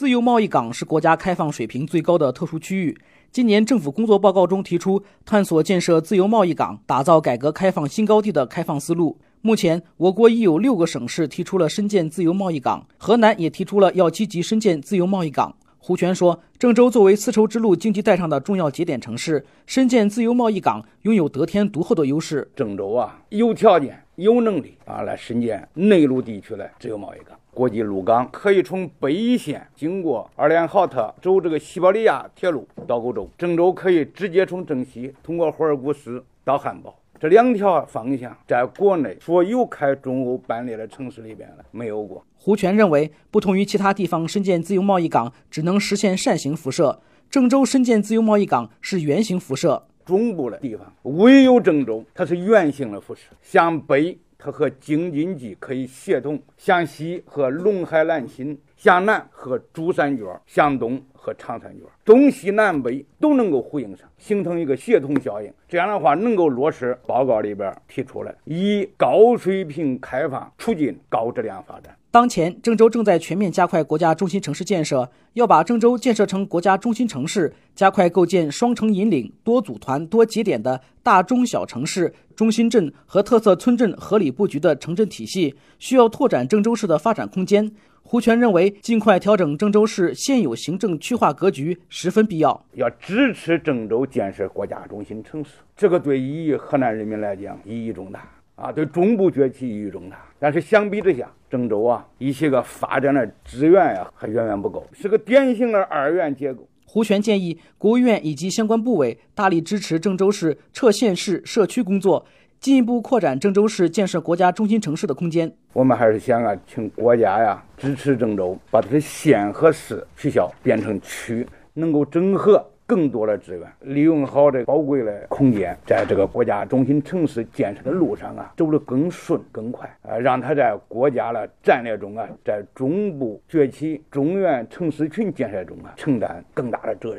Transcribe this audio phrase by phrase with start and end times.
[0.00, 2.98] 自由贸易港是国家开放水平最高的特殊区域。
[3.30, 9.18] 今年政府工作报告中提出，探索建设自由贸易港，打造改革开放新高地的开放思路。
[9.42, 15.54] 目前，我国已有六个省市提出了深建自由贸易港，河南也提出了要积极深建自由贸易港。
[15.76, 22.50] 胡全说，郑州作为丝绸之路经济带上的重要节点城市，深建自由贸易港拥有得天独厚的优势。
[22.56, 27.38] 郑州啊，有条件、有能力啊，来深建内陆地区的自由贸易港。
[27.52, 36.96] 国际陆港可以从北一线经过二连浩特走这个西伯利亚铁路到欧洲，郑州可以直接从郑西通过霍尔果斯到汉堡。
[37.18, 42.24] 这两条方向在国内所有开中欧班列的城市里边呢没有过。
[42.38, 46.98] 胡全认为，不同于其他地方深建自由贸易港只能实现扇形辐射，
[47.28, 49.82] 郑州深建自由贸易港是圆形辐射。
[50.06, 60.98] 中部的地方唯有郑州，它是圆形的辐射，向北它和京津冀可以协同，向西和陇海兰新，向南和珠三角，向东。
[61.22, 65.52] 和长三角，东西南北都能够呼应上，形成一个协同效应。
[65.68, 71.94] 这样的话，能够落实报告里边提出来，以高水平开放促进高质量发展。
[72.10, 87.70] 当前，郑州正在全面加快国家中心城市建设，要把郑州建设成国家中心城市，加快构建双城引领、多组团、多节点的大中小城市、中心镇和特色村镇合理布局的城镇体系，需要拓展郑州市的发展空间。
[88.10, 92.66] 胡全认为，尽快调整郑州市现有行政区划格局十分必要。
[92.72, 100.20] 要支持郑州建设国家中心城市，这个对于河南人民来讲意义重大啊，对中部崛起意义重大。
[100.40, 106.68] 但是相比之下，郑州啊一些个发展的资源呀还远远不够，是个典型的二元结构。
[106.84, 112.26] 胡全建议国务院以及相关部委大力支持郑州市撤县市社区工作。
[112.60, 115.50] 进一步扩展郑州市建设国家中心城市的空间。
[115.72, 137.18] 我们还是想啊，请国家呀支持郑州，把它的县和市取消，变成区，能够整合更多的资源，利用好这宝贵的空间，在这个国家中心城市建设的路上啊，走得更顺更快啊，让它在国家的战略中啊，在中部崛起、中原城市群建设中啊，承担更大的责任。